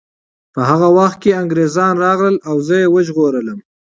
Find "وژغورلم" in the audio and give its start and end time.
2.95-3.59